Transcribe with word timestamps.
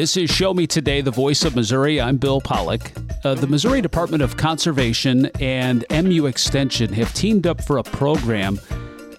This 0.00 0.16
is 0.16 0.30
Show 0.30 0.54
Me 0.54 0.66
Today, 0.66 1.02
the 1.02 1.10
voice 1.10 1.44
of 1.44 1.54
Missouri. 1.54 2.00
I'm 2.00 2.16
Bill 2.16 2.40
Pollock. 2.40 2.90
Uh, 3.22 3.34
the 3.34 3.46
Missouri 3.46 3.82
Department 3.82 4.22
of 4.22 4.38
Conservation 4.38 5.26
and 5.40 5.84
MU 5.90 6.24
Extension 6.24 6.90
have 6.94 7.12
teamed 7.12 7.46
up 7.46 7.62
for 7.62 7.76
a 7.76 7.82
program 7.82 8.58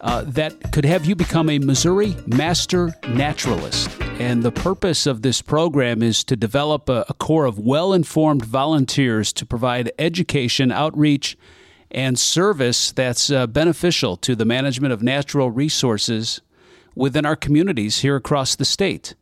uh, 0.02 0.24
that 0.26 0.72
could 0.72 0.84
have 0.86 1.06
you 1.06 1.16
become 1.16 1.52
a 1.52 1.60
Missouri 1.60 2.16
Master 2.26 2.96
Naturalist. 3.08 3.92
And 4.18 4.42
the 4.42 4.52
purpose 4.52 5.06
of 5.06 5.22
this 5.22 5.40
program 5.40 6.02
is 6.02 6.24
to 6.24 6.36
develop 6.36 6.90
a, 6.90 7.06
a 7.08 7.14
corps 7.14 7.46
of 7.46 7.60
well 7.60 7.94
informed 7.94 8.44
volunteers 8.44 9.32
to 9.34 9.46
provide 9.46 9.92
education, 10.00 10.72
outreach, 10.72 11.38
and 11.92 12.18
service 12.18 12.92
that's 12.92 13.30
uh, 13.30 13.46
beneficial 13.46 14.18
to 14.18 14.36
the 14.36 14.46
management 14.46 14.94
of 14.94 15.04
natural 15.04 15.52
resources 15.52 16.42
within 16.96 17.24
our 17.24 17.36
communities 17.36 18.00
here 18.00 18.16
across 18.16 18.56
the 18.56 18.66
state. 18.66 19.14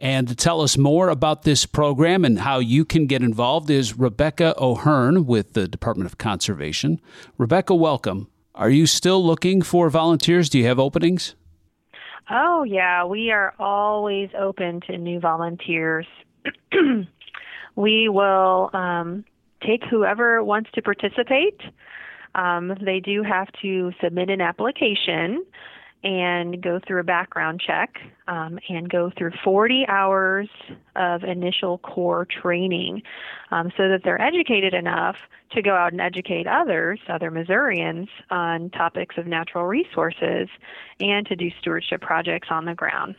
And 0.00 0.26
to 0.28 0.34
tell 0.34 0.62
us 0.62 0.78
more 0.78 1.10
about 1.10 1.42
this 1.42 1.66
program 1.66 2.24
and 2.24 2.38
how 2.38 2.58
you 2.58 2.86
can 2.86 3.06
get 3.06 3.22
involved 3.22 3.68
is 3.68 3.98
Rebecca 3.98 4.54
O'Hearn 4.56 5.26
with 5.26 5.52
the 5.52 5.68
Department 5.68 6.06
of 6.06 6.16
Conservation. 6.16 7.02
Rebecca, 7.36 7.74
welcome. 7.74 8.28
Are 8.54 8.70
you 8.70 8.86
still 8.86 9.22
looking 9.22 9.60
for 9.60 9.90
volunteers? 9.90 10.48
Do 10.48 10.58
you 10.58 10.66
have 10.66 10.78
openings? 10.78 11.34
Oh, 12.30 12.62
yeah. 12.62 13.04
We 13.04 13.30
are 13.30 13.52
always 13.58 14.30
open 14.38 14.80
to 14.86 14.96
new 14.96 15.20
volunteers. 15.20 16.06
we 17.76 18.08
will 18.08 18.70
um, 18.72 19.24
take 19.66 19.82
whoever 19.84 20.42
wants 20.42 20.70
to 20.74 20.82
participate. 20.82 21.60
Um, 22.34 22.72
they 22.82 23.00
do 23.00 23.22
have 23.22 23.48
to 23.60 23.92
submit 24.02 24.30
an 24.30 24.40
application 24.40 25.44
and 26.02 26.62
go 26.62 26.80
through 26.86 27.00
a 27.00 27.04
background 27.04 27.60
check 27.64 27.98
um, 28.26 28.58
and 28.68 28.88
go 28.88 29.10
through 29.16 29.32
40 29.44 29.86
hours 29.88 30.48
of 30.96 31.24
initial 31.24 31.78
core 31.78 32.26
training 32.26 33.02
um, 33.50 33.70
so 33.76 33.88
that 33.88 34.02
they're 34.02 34.20
educated 34.20 34.72
enough 34.72 35.16
to 35.52 35.62
go 35.62 35.74
out 35.74 35.92
and 35.92 36.00
educate 36.00 36.46
others, 36.46 37.00
other 37.08 37.30
Missourians, 37.30 38.08
on 38.30 38.70
topics 38.70 39.18
of 39.18 39.26
natural 39.26 39.64
resources 39.64 40.48
and 41.00 41.26
to 41.26 41.36
do 41.36 41.50
stewardship 41.60 42.00
projects 42.00 42.48
on 42.50 42.64
the 42.64 42.74
ground. 42.74 43.16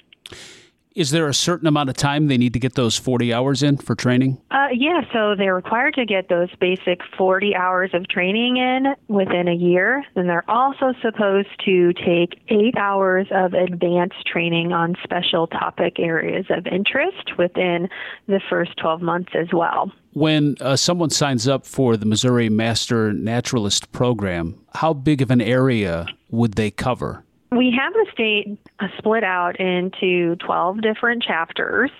Is 0.93 1.11
there 1.11 1.29
a 1.29 1.33
certain 1.33 1.67
amount 1.67 1.89
of 1.89 1.95
time 1.95 2.27
they 2.27 2.37
need 2.37 2.51
to 2.53 2.59
get 2.59 2.75
those 2.75 2.97
40 2.97 3.33
hours 3.33 3.63
in 3.63 3.77
for 3.77 3.95
training? 3.95 4.41
Uh, 4.51 4.67
yeah, 4.73 5.01
so 5.13 5.35
they're 5.37 5.55
required 5.55 5.93
to 5.93 6.05
get 6.05 6.27
those 6.27 6.49
basic 6.59 6.99
40 7.17 7.55
hours 7.55 7.91
of 7.93 8.09
training 8.09 8.57
in 8.57 8.93
within 9.07 9.47
a 9.47 9.53
year. 9.53 10.03
Then 10.15 10.27
they're 10.27 10.49
also 10.49 10.93
supposed 11.01 11.47
to 11.63 11.93
take 11.93 12.41
eight 12.49 12.75
hours 12.77 13.27
of 13.31 13.53
advanced 13.53 14.25
training 14.27 14.73
on 14.73 14.95
special 15.01 15.47
topic 15.47 15.97
areas 15.97 16.45
of 16.49 16.67
interest 16.67 17.37
within 17.37 17.87
the 18.27 18.41
first 18.49 18.75
12 18.77 19.01
months 19.01 19.31
as 19.33 19.47
well. 19.53 19.91
When 20.11 20.57
uh, 20.59 20.75
someone 20.75 21.09
signs 21.09 21.47
up 21.47 21.65
for 21.65 21.95
the 21.95 22.05
Missouri 22.05 22.49
Master 22.49 23.13
Naturalist 23.13 23.93
Program, 23.93 24.59
how 24.75 24.93
big 24.93 25.21
of 25.21 25.31
an 25.31 25.39
area 25.39 26.05
would 26.29 26.55
they 26.55 26.69
cover? 26.69 27.23
We 27.53 27.77
have 27.77 27.91
the 27.91 28.05
state 28.13 28.57
uh, 28.79 28.87
split 28.97 29.25
out 29.25 29.59
into 29.59 30.37
12 30.37 30.81
different 30.81 31.21
chapters. 31.21 31.91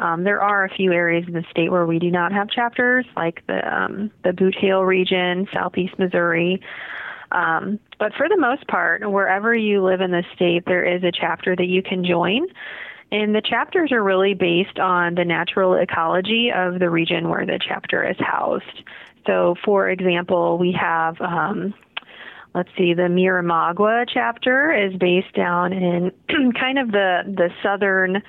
Um, 0.00 0.24
there 0.24 0.40
are 0.40 0.64
a 0.64 0.68
few 0.68 0.92
areas 0.92 1.24
in 1.28 1.32
the 1.32 1.44
state 1.48 1.70
where 1.70 1.86
we 1.86 2.00
do 2.00 2.10
not 2.10 2.32
have 2.32 2.50
chapters, 2.50 3.06
like 3.14 3.46
the 3.46 3.62
um, 3.72 4.10
the 4.24 4.30
Bootheel 4.30 4.84
region, 4.84 5.46
southeast 5.52 5.96
Missouri. 5.96 6.60
Um, 7.30 7.78
but 8.00 8.14
for 8.14 8.28
the 8.28 8.36
most 8.36 8.66
part, 8.66 9.08
wherever 9.08 9.54
you 9.54 9.84
live 9.84 10.00
in 10.00 10.10
the 10.10 10.24
state, 10.34 10.64
there 10.66 10.84
is 10.84 11.04
a 11.04 11.12
chapter 11.12 11.54
that 11.54 11.66
you 11.66 11.82
can 11.82 12.04
join. 12.04 12.46
And 13.12 13.32
the 13.32 13.42
chapters 13.42 13.92
are 13.92 14.02
really 14.02 14.34
based 14.34 14.80
on 14.80 15.14
the 15.14 15.24
natural 15.24 15.74
ecology 15.74 16.50
of 16.52 16.80
the 16.80 16.90
region 16.90 17.28
where 17.28 17.46
the 17.46 17.60
chapter 17.64 18.08
is 18.08 18.16
housed. 18.18 18.82
So, 19.24 19.54
for 19.64 19.88
example, 19.88 20.58
we 20.58 20.72
have 20.72 21.20
um, 21.20 21.74
let's 22.56 22.70
see, 22.76 22.94
the 22.94 23.02
Miramiguoa 23.02 24.06
chapter 24.12 24.72
is 24.72 24.96
based 24.98 25.34
down 25.34 25.74
in 25.74 26.10
kind 26.58 26.78
of 26.78 26.90
the 26.90 27.22
the 27.26 27.50
southern 27.62 28.22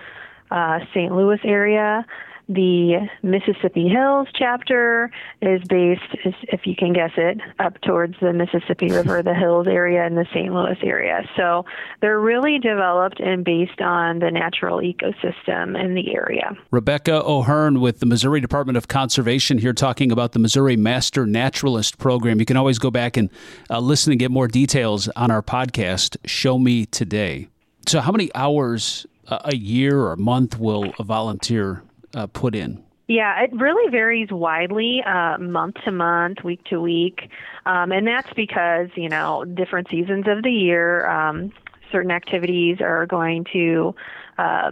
uh, 0.51 0.79
St. 0.93 1.15
Louis 1.15 1.39
area. 1.45 2.05
The 2.49 3.09
Mississippi 3.23 3.89
Hills 3.89 4.29
chapter 4.33 5.11
is 5.41 5.61
based, 5.67 6.01
if 6.23 6.65
you 6.65 6.75
can 6.77 6.93
guess 6.93 7.11
it, 7.17 7.39
up 7.59 7.79
towards 7.81 8.15
the 8.21 8.31
Mississippi 8.31 8.87
River, 8.91 9.21
the 9.21 9.33
Hills 9.33 9.67
area, 9.67 10.05
and 10.05 10.17
the 10.17 10.25
St. 10.33 10.53
Louis 10.53 10.77
area. 10.81 11.27
So 11.35 11.65
they're 12.01 12.21
really 12.21 12.57
developed 12.57 13.19
and 13.19 13.43
based 13.43 13.81
on 13.81 14.19
the 14.19 14.31
natural 14.31 14.79
ecosystem 14.79 15.77
in 15.77 15.93
the 15.93 16.15
area. 16.15 16.55
Rebecca 16.71 17.21
O'Hearn 17.25 17.81
with 17.81 17.99
the 17.99 18.05
Missouri 18.05 18.39
Department 18.39 18.77
of 18.77 18.87
Conservation 18.87 19.57
here 19.57 19.73
talking 19.73 20.09
about 20.11 20.31
the 20.31 20.39
Missouri 20.39 20.77
Master 20.77 21.25
Naturalist 21.25 21.97
Program. 21.97 22.39
You 22.39 22.45
can 22.45 22.57
always 22.57 22.79
go 22.79 22.91
back 22.91 23.17
and 23.17 23.29
uh, 23.69 23.79
listen 23.79 24.13
and 24.13 24.19
get 24.19 24.31
more 24.31 24.47
details 24.47 25.09
on 25.09 25.31
our 25.31 25.41
podcast, 25.41 26.15
Show 26.25 26.57
Me 26.57 26.85
Today. 26.85 27.49
So, 27.87 27.99
how 27.99 28.11
many 28.11 28.29
hours 28.35 29.05
a 29.29 29.55
year 29.55 29.99
or 29.99 30.13
a 30.13 30.17
month 30.17 30.57
will 30.57 30.93
a 30.99 31.03
volunteer 31.03 31.83
uh, 32.15 32.27
put 32.27 32.55
in? 32.55 32.83
Yeah, 33.07 33.41
it 33.43 33.53
really 33.53 33.89
varies 33.89 34.29
widely, 34.31 35.01
uh, 35.05 35.37
month 35.37 35.75
to 35.85 35.91
month, 35.91 36.43
week 36.43 36.63
to 36.65 36.81
week, 36.81 37.29
um, 37.65 37.93
and 37.93 38.05
that's 38.05 38.31
because 38.33 38.89
you 38.95 39.07
know 39.07 39.45
different 39.45 39.89
seasons 39.89 40.25
of 40.27 40.43
the 40.43 40.51
year, 40.51 41.07
um, 41.07 41.53
certain 41.89 42.11
activities 42.11 42.81
are 42.81 43.05
going 43.05 43.45
to 43.53 43.95
uh, 44.37 44.71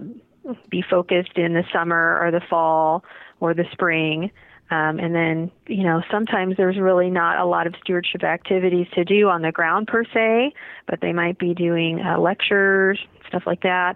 be 0.69 0.81
focused 0.81 1.38
in 1.38 1.53
the 1.53 1.63
summer 1.72 2.19
or 2.22 2.31
the 2.31 2.41
fall 2.50 3.06
or 3.40 3.53
the 3.53 3.66
spring. 3.72 4.31
Um, 4.72 4.97
and 4.97 5.13
then, 5.13 5.51
you 5.68 5.84
know, 5.84 6.01
sometimes 6.09 6.57
there's 6.57 6.78
really 6.78 7.12
not 7.12 7.38
a 7.38 7.45
lot 7.45 7.68
of 7.68 7.75
stewardship 7.84 8.24
activities 8.24 8.88
to 8.95 9.06
do 9.06 9.29
on 9.29 9.44
the 9.44 9.51
ground 9.51 9.88
per 9.88 10.03
se, 10.06 10.53
but 10.88 11.01
they 11.01 11.13
might 11.13 11.38
be 11.38 11.53
doing 11.53 12.01
uh, 12.01 12.18
lectures, 12.18 13.00
stuff 13.28 13.44
like 13.45 13.62
that. 13.62 13.95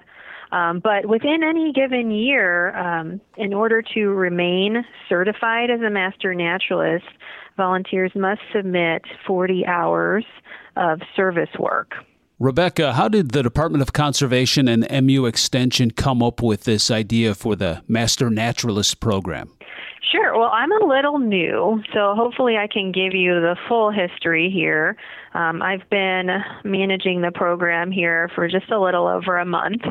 Um, 0.51 0.79
but 0.79 1.05
within 1.05 1.43
any 1.43 1.71
given 1.71 2.11
year, 2.11 2.75
um, 2.75 3.21
in 3.37 3.53
order 3.53 3.83
to 3.93 4.07
remain 4.07 4.83
certified 5.07 5.69
as 5.69 5.81
a 5.81 5.89
master 5.89 6.33
naturalist, 6.33 7.05
volunteers 7.55 8.11
must 8.15 8.41
submit 8.53 9.03
40 9.27 9.65
hours 9.67 10.25
of 10.75 11.01
service 11.15 11.49
work. 11.59 11.93
Rebecca, 12.39 12.93
how 12.93 13.09
did 13.09 13.31
the 13.31 13.43
Department 13.43 13.81
of 13.81 13.91
Conservation 13.91 14.69
and 14.69 14.87
MU 15.05 15.25
Extension 15.25 15.91
come 15.91 16.23
up 16.23 16.41
with 16.41 16.63
this 16.63 16.89
idea 16.89 17.35
for 17.35 17.55
the 17.57 17.83
Master 17.85 18.29
Naturalist 18.29 19.01
program? 19.01 19.51
Sure. 20.01 20.37
Well, 20.37 20.49
I'm 20.51 20.71
a 20.71 20.85
little 20.85 21.19
new, 21.19 21.83
so 21.93 22.15
hopefully 22.15 22.57
I 22.57 22.67
can 22.67 22.91
give 22.91 23.13
you 23.13 23.35
the 23.35 23.55
full 23.67 23.91
history 23.91 24.49
here. 24.49 24.95
Um, 25.33 25.61
I've 25.61 25.87
been 25.89 26.29
managing 26.63 27.21
the 27.21 27.31
program 27.31 27.91
here 27.91 28.29
for 28.33 28.47
just 28.47 28.71
a 28.71 28.79
little 28.79 29.07
over 29.07 29.37
a 29.37 29.45
month. 29.45 29.81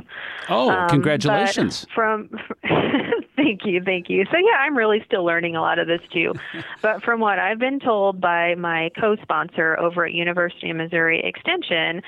Oh, 0.48 0.70
um, 0.70 0.88
congratulations! 0.88 1.86
From 1.94 2.30
thank 3.38 3.65
you, 3.65 3.82
thank 3.82 4.10
you. 4.10 4.25
So 4.31 4.37
yeah, 4.37 4.59
I'm 4.59 4.76
really 4.76 5.03
still 5.06 5.25
learning 5.25 5.56
a 5.56 5.60
lot 5.60 5.78
of 5.78 5.87
this 5.87 6.00
too. 6.12 6.34
but 6.82 7.03
from 7.03 7.21
what 7.21 7.38
I've 7.38 7.59
been 7.59 7.81
told 7.81 8.21
by 8.21 8.54
my 8.56 8.91
co-sponsor 9.00 9.78
over 9.78 10.04
at 10.04 10.12
University 10.12 10.71
of 10.71 10.76
Missouri 10.76 11.22
Extension, 11.25 12.03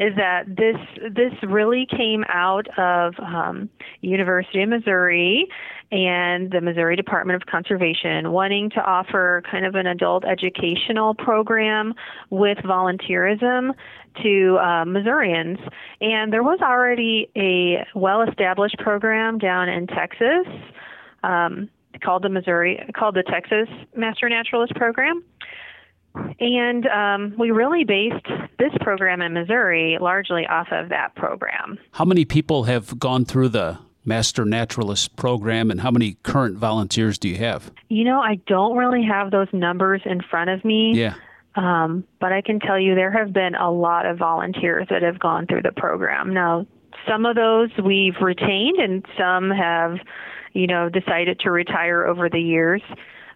is 0.00 0.16
that 0.16 0.44
this 0.46 0.76
this 1.12 1.32
really 1.42 1.86
came 1.86 2.24
out 2.28 2.66
of 2.78 3.14
um, 3.20 3.68
University 4.00 4.62
of 4.62 4.68
Missouri 4.70 5.46
and 5.92 6.50
the 6.50 6.60
Missouri 6.60 6.96
Department 6.96 7.40
of 7.40 7.46
Conservation 7.46 8.32
wanting 8.32 8.70
to 8.70 8.80
offer 8.80 9.42
kind 9.48 9.66
of 9.66 9.74
an 9.74 9.86
adult 9.86 10.24
educational 10.24 11.14
program 11.14 11.94
with 12.30 12.58
volunteerism 12.58 13.72
to 14.22 14.58
uh, 14.58 14.84
Missourians. 14.84 15.58
And 16.00 16.32
there 16.32 16.42
was 16.42 16.60
already 16.62 17.30
a 17.36 17.86
well 17.94 18.22
established 18.22 18.78
program 18.78 19.38
down 19.38 19.68
in 19.68 19.86
Texas. 19.86 20.46
Um, 21.22 21.68
called 22.02 22.22
the 22.22 22.28
Missouri, 22.28 22.84
called 22.96 23.14
the 23.14 23.22
Texas 23.22 23.68
Master 23.94 24.28
Naturalist 24.28 24.74
Program. 24.74 25.22
And 26.40 26.86
um, 26.86 27.34
we 27.38 27.50
really 27.50 27.84
based 27.84 28.26
this 28.58 28.72
program 28.80 29.22
in 29.22 29.32
Missouri 29.32 29.98
largely 30.00 30.46
off 30.46 30.68
of 30.70 30.90
that 30.90 31.14
program. 31.14 31.78
How 31.92 32.04
many 32.04 32.24
people 32.24 32.64
have 32.64 32.98
gone 32.98 33.24
through 33.24 33.48
the 33.50 33.78
Master 34.04 34.44
Naturalist 34.44 35.16
program, 35.16 35.70
and 35.70 35.80
how 35.80 35.90
many 35.90 36.16
current 36.22 36.58
volunteers 36.58 37.18
do 37.18 37.28
you 37.28 37.36
have? 37.36 37.70
You 37.88 38.04
know, 38.04 38.20
I 38.20 38.40
don't 38.46 38.76
really 38.76 39.04
have 39.04 39.30
those 39.30 39.46
numbers 39.52 40.02
in 40.04 40.20
front 40.28 40.50
of 40.50 40.64
me. 40.64 40.92
Yeah. 40.94 41.14
Um, 41.54 42.04
but 42.20 42.32
I 42.32 42.40
can 42.40 42.60
tell 42.60 42.78
you 42.78 42.94
there 42.94 43.10
have 43.10 43.32
been 43.32 43.54
a 43.54 43.70
lot 43.70 44.06
of 44.06 44.18
volunteers 44.18 44.86
that 44.90 45.02
have 45.02 45.18
gone 45.18 45.46
through 45.46 45.62
the 45.62 45.72
program. 45.72 46.32
Now, 46.32 46.66
some 47.08 47.26
of 47.26 47.36
those 47.36 47.70
we've 47.84 48.16
retained, 48.20 48.78
and 48.78 49.04
some 49.18 49.50
have, 49.50 49.98
you 50.52 50.66
know, 50.66 50.88
decided 50.88 51.40
to 51.40 51.50
retire 51.50 52.06
over 52.06 52.28
the 52.28 52.40
years. 52.40 52.82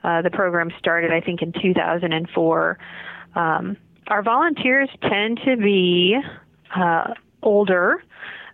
Uh, 0.05 0.23
the 0.23 0.31
program 0.31 0.71
started, 0.79 1.13
I 1.13 1.21
think, 1.21 1.43
in 1.43 1.53
2004. 1.53 2.79
Um, 3.35 3.77
our 4.09 4.23
volunteers 4.23 4.89
tend 5.03 5.41
to 5.45 5.57
be 5.57 6.17
uh, 6.75 7.13
older 7.43 8.03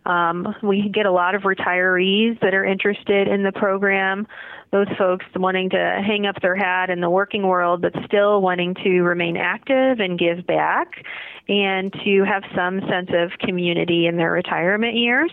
Um, 0.05 0.55
we 0.63 0.89
get 0.89 1.07
a 1.07 1.13
lot 1.13 1.35
of 1.35 1.43
retirees 1.43 2.41
that 2.41 2.55
are 2.55 2.65
interested 2.65 3.29
in 3.29 3.43
the 3.43 3.53
program. 3.53 4.27
Those 4.73 4.89
folks 4.99 5.27
wanting 5.37 5.71
to 5.71 6.03
hang 6.05 6.27
up 6.27 6.41
their 6.41 6.57
hat 6.57 6.91
in 6.91 7.01
the 7.01 7.11
working 7.11 7.47
world, 7.47 7.83
but 7.83 7.93
still 8.07 8.41
wanting 8.41 8.75
to 8.83 9.03
remain 9.03 9.37
active 9.37 10.01
and 10.01 10.19
give 10.19 10.47
back 10.47 11.05
and 11.49 11.93
to 12.05 12.25
have 12.25 12.43
some 12.57 12.81
sense 12.89 13.11
of 13.13 13.39
community 13.39 14.07
in 14.07 14.17
their 14.17 14.33
retirement 14.33 14.97
years. 14.97 15.33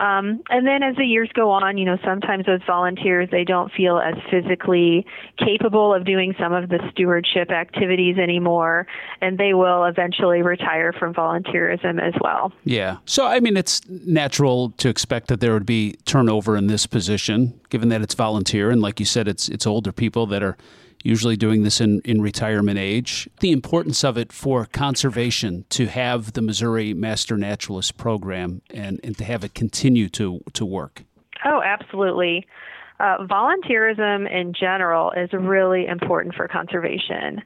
Um, 0.00 0.42
and 0.48 0.66
then 0.66 0.82
as 0.82 0.96
the 0.96 1.04
years 1.04 1.28
go 1.34 1.50
on, 1.50 1.76
you 1.76 1.84
know, 1.84 1.98
sometimes 2.04 2.46
those 2.46 2.60
volunteers 2.66 3.28
they 3.30 3.44
don't 3.44 3.72
feel 3.72 3.98
as 3.98 4.14
physically 4.30 5.06
capable 5.38 5.92
of 5.92 6.04
doing 6.04 6.34
some 6.38 6.52
of 6.52 6.68
the 6.68 6.78
stewardship 6.92 7.50
activities 7.50 8.16
anymore, 8.18 8.86
and 9.20 9.38
they 9.38 9.54
will 9.54 9.84
eventually 9.84 10.42
retire 10.42 10.92
from 10.92 11.14
volunteerism 11.14 12.00
as 12.00 12.14
well. 12.20 12.52
Yeah. 12.64 12.98
So 13.06 13.26
I 13.26 13.40
mean, 13.40 13.56
it's 13.56 13.80
natural 13.88 14.70
to 14.78 14.88
expect 14.88 15.28
that 15.28 15.40
there 15.40 15.52
would 15.52 15.66
be 15.66 15.96
turnover 16.04 16.56
in 16.56 16.68
this 16.68 16.86
position, 16.86 17.58
given 17.68 17.88
that 17.88 18.00
it's 18.00 18.14
volunteer, 18.14 18.70
and 18.70 18.80
like 18.80 19.00
you 19.00 19.06
said, 19.06 19.28
it's 19.28 19.48
it's 19.48 19.66
older 19.66 19.92
people 19.92 20.26
that 20.26 20.42
are 20.42 20.56
usually 21.02 21.36
doing 21.36 21.62
this 21.62 21.80
in, 21.80 22.00
in 22.04 22.20
retirement 22.20 22.78
age. 22.78 23.28
The 23.40 23.52
importance 23.52 24.04
of 24.04 24.18
it 24.18 24.32
for 24.32 24.66
conservation 24.66 25.64
to 25.70 25.86
have 25.86 26.32
the 26.32 26.42
Missouri 26.42 26.94
Master 26.94 27.36
Naturalist 27.36 27.96
program 27.96 28.62
and, 28.70 29.00
and 29.02 29.16
to 29.18 29.24
have 29.24 29.44
it 29.44 29.54
continue 29.54 30.08
to, 30.10 30.40
to 30.54 30.64
work. 30.64 31.04
Oh, 31.44 31.62
absolutely. 31.64 32.46
Uh, 33.00 33.18
volunteerism 33.26 34.28
in 34.30 34.52
general 34.58 35.12
is 35.12 35.30
really 35.32 35.86
important 35.86 36.34
for 36.34 36.48
conservation. 36.48 37.42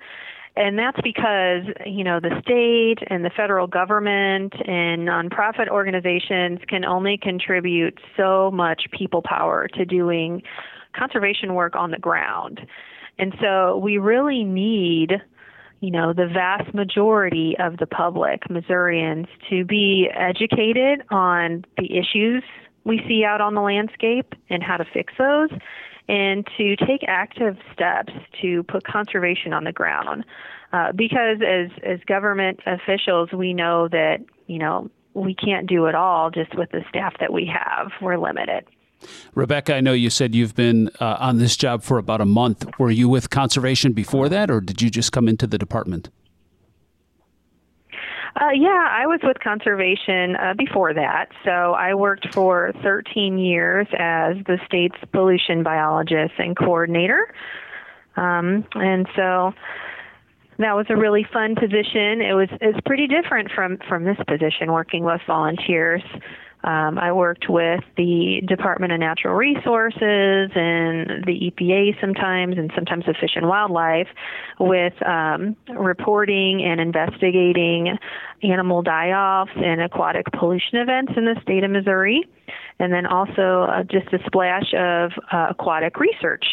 And 0.55 0.79
that's 0.79 1.01
because, 1.03 1.63
you 1.87 2.05
know, 2.05 2.21
the 2.21 2.41
state 2.43 3.07
and 3.09 3.25
the 3.25 3.31
federal 3.31 3.67
government 3.67 4.53
and 4.67 5.09
nonprofit 5.09 5.69
organizations 5.69 6.61
can 6.69 6.85
only 6.85 7.19
contribute 7.21 7.99
so 8.17 8.51
much 8.51 8.83
people 8.93 9.23
power 9.23 9.67
to 9.75 9.85
doing 9.85 10.43
conservation 10.95 11.55
work 11.55 11.75
on 11.75 11.91
the 11.91 11.99
ground. 11.99 12.61
And 13.19 13.35
so 13.41 13.77
we 13.77 13.99
really 13.99 14.45
need, 14.45 15.13
you 15.81 15.91
know, 15.91 16.13
the 16.13 16.27
vast 16.27 16.75
majority 16.75 17.57
of 17.59 17.77
the 17.77 17.87
public, 17.87 18.49
Missourians, 18.51 19.27
to 19.51 19.65
be 19.65 20.09
educated 20.15 21.03
on 21.11 21.65
the 21.77 21.99
issues 21.99 22.43
we 22.85 23.01
see 23.07 23.25
out 23.25 23.41
on 23.41 23.55
the 23.55 23.61
landscape 23.61 24.35
and 24.51 24.63
how 24.63 24.77
to 24.77 24.85
fix 24.93 25.13
those 25.19 25.51
and 26.09 26.47
to 26.57 26.77
take 26.77 27.03
active 27.07 27.57
steps 27.73 28.13
to 28.41 28.63
put 28.65 28.85
conservation 28.85 29.53
on 29.53 29.65
the 29.65 29.73
ground. 29.73 30.25
Uh, 30.73 30.91
because 30.93 31.39
as 31.47 31.71
as 31.85 32.01
government 32.07 32.61
officials, 32.67 33.31
we 33.33 33.53
know 33.53 33.89
that 33.89 34.19
you 34.47 34.59
know 34.59 34.91
we 35.15 35.35
can't 35.35 35.67
do 35.67 35.87
it 35.87 35.95
all 35.95 36.31
just 36.31 36.57
with 36.57 36.71
the 36.71 36.83
staff 36.89 37.15
that 37.21 37.33
we 37.33 37.47
have. 37.47 37.93
We're 38.01 38.17
limited. 38.17 38.65
Rebecca, 39.35 39.75
I 39.75 39.81
know 39.81 39.93
you 39.93 40.11
said 40.11 40.35
you've 40.35 40.55
been 40.55 40.91
uh, 41.01 41.17
on 41.19 41.39
this 41.39 41.57
job 41.57 41.83
for 41.83 41.99
about 41.99 42.21
a 42.21 42.27
month. 42.27 42.67
Were 42.79 42.91
you 42.91 43.09
with 43.09 43.31
conservation 43.31 43.93
before 43.93 44.29
that, 44.29 44.51
or 44.51 44.61
did 44.61 44.83
you 44.83 44.91
just 44.91 45.13
come 45.13 45.29
into 45.29 45.47
the 45.47 45.59
department? 45.59 46.11
Uh, 48.41 48.51
yeah, 48.55 48.89
I 48.91 49.07
was 49.07 49.21
with 49.23 49.39
conservation 49.41 50.37
uh, 50.37 50.55
before 50.57 50.95
that. 50.95 51.27
So 51.45 51.51
I 51.51 51.95
worked 51.95 52.33
for 52.33 52.73
13 52.83 53.39
years 53.39 53.87
as 53.99 54.37
the 54.47 54.59
state's 54.67 54.97
pollution 55.13 55.63
biologist 55.63 56.33
and 56.39 56.57
coordinator. 56.57 57.35
Um, 58.17 58.65
and 58.75 59.07
so 59.15 59.53
that 60.59 60.75
was 60.75 60.87
a 60.89 60.97
really 60.97 61.27
fun 61.31 61.55
position. 61.55 62.21
It 62.21 62.35
was 62.35 62.49
it's 62.61 62.79
pretty 62.87 63.07
different 63.07 63.51
from 63.55 63.79
from 63.89 64.05
this 64.05 64.19
position 64.27 64.73
working 64.73 65.05
with 65.05 65.21
volunteers. 65.27 66.03
Um, 66.65 66.99
I 66.99 67.13
worked 67.13 67.47
with 67.49 67.81
the 67.97 68.41
Department 68.47 68.93
of 68.93 69.01
Natural 69.01 69.35
Resources 69.35 70.51
and 70.55 71.25
the 71.25 71.51
EPA 71.51 72.01
sometimes, 72.01 72.57
and 72.57 72.71
sometimes 72.75 73.05
the 73.07 73.15
Fish 73.21 73.33
and 73.35 73.49
Wildlife, 73.49 74.09
with 74.61 74.95
um, 75.07 75.57
reporting 75.77 76.63
and 76.63 76.81
investigating 76.81 77.99
animal 78.43 78.83
die-offs 78.83 79.53
and 79.57 79.81
aquatic 79.81 80.27
pollution 80.39 80.79
events 80.79 81.13
in 81.17 81.25
the 81.25 81.35
state 81.43 81.65
of 81.65 81.71
Missouri, 81.71 82.23
and 82.79 82.93
then 82.93 83.07
also 83.07 83.63
uh, 83.63 83.83
just 83.83 84.13
a 84.13 84.19
splash 84.27 84.73
of 84.75 85.11
uh, 85.33 85.49
aquatic 85.51 85.99
research. 85.99 86.45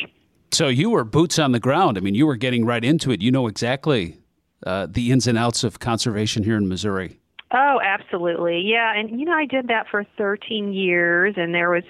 So 0.52 0.68
you 0.68 0.90
were 0.90 1.04
boots 1.04 1.38
on 1.38 1.52
the 1.52 1.60
ground. 1.60 1.98
I 1.98 2.02
mean, 2.02 2.16
you 2.16 2.26
were 2.26 2.36
getting 2.36 2.66
right 2.66 2.84
into 2.84 3.12
it. 3.12 3.22
You 3.22 3.32
know 3.32 3.46
exactly 3.48 4.18
uh, 4.66 4.88
the 4.90 5.12
ins 5.12 5.28
and 5.28 5.38
outs 5.38 5.64
of 5.64 5.80
conservation 5.80 6.44
here 6.44 6.58
in 6.58 6.68
Missouri. 6.68 7.19
Oh, 7.52 7.80
absolutely. 7.84 8.62
Yeah. 8.62 8.94
And, 8.96 9.20
you 9.20 9.26
know, 9.26 9.34
I 9.34 9.46
did 9.46 9.68
that 9.70 9.88
for 9.90 10.06
13 10.18 10.72
years, 10.74 11.34
and 11.38 11.54
there 11.54 11.70
was 11.72 11.84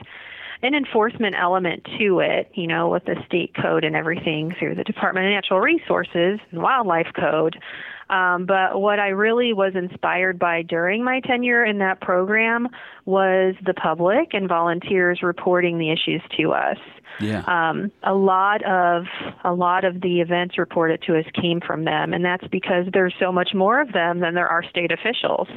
an 0.61 0.73
enforcement 0.73 1.35
element 1.37 1.85
to 1.99 2.19
it, 2.19 2.49
you 2.53 2.67
know, 2.67 2.89
with 2.89 3.05
the 3.05 3.15
state 3.25 3.53
code 3.55 3.83
and 3.83 3.95
everything 3.95 4.53
through 4.57 4.75
the 4.75 4.83
Department 4.83 5.25
of 5.25 5.31
Natural 5.31 5.59
Resources 5.59 6.39
and 6.51 6.61
Wildlife 6.61 7.07
Code. 7.17 7.57
Um, 8.09 8.45
but 8.45 8.81
what 8.81 8.99
I 8.99 9.09
really 9.09 9.53
was 9.53 9.73
inspired 9.75 10.39
by 10.39 10.63
during 10.63 11.03
my 11.03 11.19
tenure 11.19 11.63
in 11.63 11.77
that 11.77 12.01
program 12.01 12.67
was 13.05 13.55
the 13.65 13.73
public 13.73 14.29
and 14.33 14.47
volunteers 14.47 15.19
reporting 15.21 15.77
the 15.77 15.91
issues 15.91 16.21
to 16.37 16.53
us. 16.53 16.77
Yeah. 17.19 17.43
Um, 17.47 17.91
a 18.03 18.13
lot 18.13 18.63
of 18.63 19.05
a 19.43 19.53
lot 19.53 19.83
of 19.83 20.01
the 20.01 20.21
events 20.21 20.57
reported 20.57 21.01
to 21.03 21.17
us 21.17 21.25
came 21.39 21.59
from 21.59 21.83
them, 21.83 22.13
and 22.13 22.23
that's 22.23 22.47
because 22.47 22.85
there's 22.93 23.13
so 23.19 23.31
much 23.31 23.49
more 23.53 23.81
of 23.81 23.91
them 23.91 24.19
than 24.19 24.35
there 24.35 24.47
are 24.47 24.63
state 24.63 24.91
officials. 24.91 25.47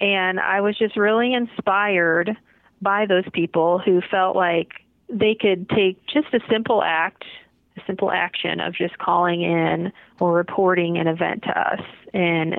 And 0.00 0.40
I 0.40 0.60
was 0.60 0.78
just 0.78 0.96
really 0.96 1.34
inspired 1.34 2.36
by 2.80 3.06
those 3.06 3.24
people 3.32 3.78
who 3.78 4.00
felt 4.10 4.36
like 4.36 4.68
they 5.08 5.36
could 5.38 5.68
take 5.68 6.04
just 6.06 6.32
a 6.32 6.40
simple 6.50 6.82
act 6.82 7.24
simple 7.86 8.10
action 8.10 8.60
of 8.60 8.74
just 8.74 8.98
calling 8.98 9.42
in 9.42 9.92
or 10.20 10.32
reporting 10.32 10.98
an 10.98 11.06
event 11.06 11.42
to 11.42 11.58
us 11.58 11.80
and 12.12 12.54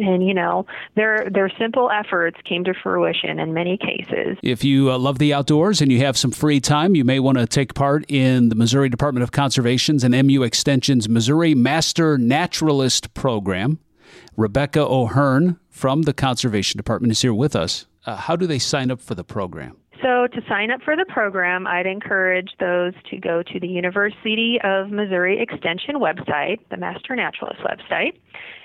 and 0.00 0.26
you 0.26 0.34
know 0.34 0.66
their 0.96 1.28
their 1.30 1.50
simple 1.58 1.90
efforts 1.90 2.38
came 2.44 2.64
to 2.64 2.74
fruition 2.82 3.38
in 3.38 3.52
many 3.52 3.76
cases. 3.76 4.38
If 4.42 4.64
you 4.64 4.90
uh, 4.90 4.98
love 4.98 5.18
the 5.18 5.32
outdoors 5.32 5.80
and 5.80 5.92
you 5.92 5.98
have 5.98 6.16
some 6.16 6.30
free 6.30 6.60
time, 6.60 6.94
you 6.94 7.04
may 7.04 7.20
want 7.20 7.38
to 7.38 7.46
take 7.46 7.74
part 7.74 8.04
in 8.08 8.48
the 8.48 8.54
Missouri 8.54 8.88
Department 8.88 9.22
of 9.22 9.32
Conservation's 9.32 10.04
and 10.04 10.14
MU 10.26 10.42
Extension's 10.42 11.08
Missouri 11.08 11.54
Master 11.54 12.18
Naturalist 12.18 13.14
Program. 13.14 13.78
Rebecca 14.36 14.80
O'Hearn 14.80 15.58
from 15.68 16.02
the 16.02 16.12
Conservation 16.12 16.78
Department 16.78 17.12
is 17.12 17.20
here 17.20 17.34
with 17.34 17.54
us. 17.54 17.86
Uh, 18.06 18.16
how 18.16 18.36
do 18.36 18.46
they 18.46 18.58
sign 18.58 18.90
up 18.90 19.00
for 19.00 19.14
the 19.14 19.24
program? 19.24 19.76
So, 20.02 20.26
to 20.26 20.40
sign 20.48 20.70
up 20.70 20.80
for 20.82 20.96
the 20.96 21.04
program, 21.04 21.66
I'd 21.66 21.86
encourage 21.86 22.50
those 22.58 22.94
to 23.10 23.18
go 23.18 23.42
to 23.42 23.60
the 23.60 23.68
University 23.68 24.58
of 24.64 24.90
Missouri 24.90 25.40
Extension 25.40 25.96
website, 25.96 26.58
the 26.70 26.78
Master 26.78 27.14
Naturalist 27.14 27.60
website, 27.60 28.18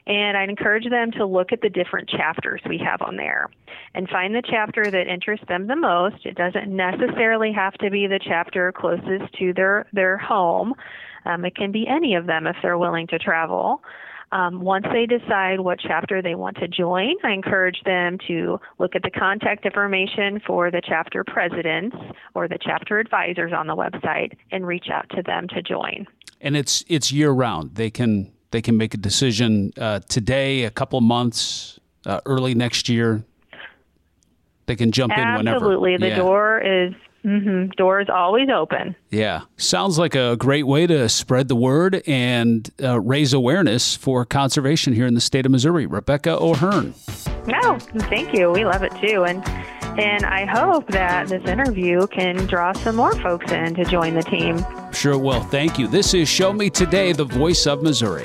and 0.08 0.38
I'd 0.38 0.50
encourage 0.50 0.90
them 0.90 1.12
to 1.14 1.26
look 1.26 1.52
at 1.52 1.60
the 1.62 1.70
different 1.70 2.08
chapters 2.08 2.62
we 2.70 2.78
have 2.78 3.02
on 3.02 3.18
there 3.18 3.50
and 3.96 4.08
find 4.08 4.34
the 4.34 4.44
chapter 4.50 4.90
that 4.90 5.08
interests 5.08 5.46
them 5.50 5.68
the 5.68 5.76
most. 5.76 6.26
It 6.26 6.36
doesn't 6.36 6.74
necessarily 6.74 7.52
have 7.52 7.74
to 7.76 7.90
be 7.90 8.08
the 8.08 8.20
chapter 8.24 8.72
closest 8.72 9.34
to 9.40 9.54
their, 9.54 9.88
their 9.92 10.18
home, 10.18 10.74
um, 11.26 11.44
it 11.44 11.56
can 11.56 11.72
be 11.72 11.88
any 11.88 12.16
of 12.16 12.28
them 12.28 12.48
if 12.48 12.56
they're 12.62 12.78
willing 12.78 13.08
to 13.08 13.20
travel. 13.20 13.82
Um, 14.36 14.60
once 14.60 14.86
they 14.92 15.06
decide 15.06 15.62
what 15.62 15.80
chapter 15.80 16.22
they 16.22 16.36
want 16.36 16.58
to 16.58 16.68
join, 16.68 17.16
I 17.24 17.32
encourage 17.32 17.82
them 17.86 18.18
to 18.28 18.60
look 18.80 18.94
at 18.94 19.02
the 19.02 19.10
contact 19.10 19.66
information 19.66 20.42
for 20.46 20.70
the 20.70 20.82
chapter 20.86 21.24
presidents 21.24 21.96
or 22.34 22.50
the 22.50 22.58
chapter 22.62 23.00
advisors 23.00 23.54
on 23.54 23.68
the 23.68 23.76
website 23.78 24.34
and 24.52 24.68
reach 24.68 24.88
out 24.92 25.10
to 25.12 25.22
them 25.22 25.48
to 25.50 25.62
join. 25.62 26.06
And 26.42 26.58
it's 26.58 26.84
it's 26.90 27.14
year 27.14 27.32
round. 27.32 27.76
They 27.76 27.90
can 27.90 28.30
they 28.52 28.62
can 28.62 28.76
make 28.76 28.94
a 28.94 28.98
decision 28.98 29.72
uh, 29.78 30.02
today, 30.10 30.64
a 30.66 30.70
couple 30.70 31.00
months, 31.00 31.80
uh, 32.06 32.20
early 32.26 32.54
next 32.56 32.90
year. 32.90 33.24
They 34.66 34.76
can 34.76 34.92
jump 34.92 35.14
Absolutely. 35.14 35.32
in 35.32 35.38
whenever. 35.38 35.56
Absolutely, 35.56 35.98
the 35.98 36.08
yeah. 36.10 36.16
door 36.18 36.60
is 36.60 36.94
Mm-hmm. 37.26 37.72
Doors 37.76 38.08
always 38.14 38.50
open. 38.50 38.96
Yeah. 39.10 39.42
Sounds 39.58 39.98
like 39.98 40.14
a 40.16 40.36
great 40.38 40.68
way 40.68 40.86
to 40.86 41.10
spread 41.10 41.48
the 41.48 41.56
word 41.56 42.04
and 42.06 42.70
uh, 42.84 43.00
raise 43.02 43.34
awareness 43.34 43.96
for 43.96 44.26
conservation 44.26 44.94
here 44.94 45.08
in 45.08 45.16
the 45.16 45.22
state 45.22 45.46
of 45.46 45.52
Missouri. 45.52 45.88
Rebecca 45.88 46.38
O'Hearn. 46.40 46.94
No, 47.48 47.80
thank 48.10 48.34
you. 48.34 48.52
We 48.52 48.66
love 48.66 48.84
it 48.84 48.94
too. 49.02 49.26
And 49.26 49.44
and 49.98 50.26
I 50.26 50.46
hope 50.46 50.88
that 50.90 51.30
this 51.30 51.46
interview 51.46 52.06
can 52.08 52.46
draw 52.48 52.74
some 52.74 52.98
more 52.98 53.16
folks 53.22 53.50
in 53.52 53.76
to 53.76 53.86
join 53.86 54.14
the 54.14 54.24
team. 54.24 54.64
Sure 54.92 55.18
will. 55.18 55.42
Thank 55.42 55.80
you. 55.80 55.88
This 55.88 56.14
is 56.14 56.28
Show 56.28 56.52
Me 56.52 56.70
Today, 56.70 57.14
the 57.14 57.24
voice 57.24 57.66
of 57.66 57.82
Missouri. 57.82 58.24